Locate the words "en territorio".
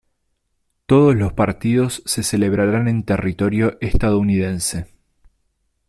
2.87-3.77